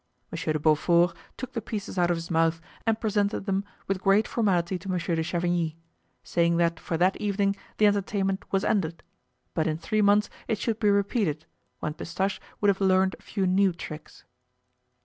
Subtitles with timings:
[0.31, 4.27] Monsieur de Beaufort took the pieces out of his mouth and presented them with great
[4.27, 5.75] formality to Monsieur de Chavigny,
[6.23, 9.03] saying that for that evening the entertainment was ended,
[9.53, 11.45] but in three months it should be repeated,
[11.81, 14.23] when Pistache would have learned a few new tricks.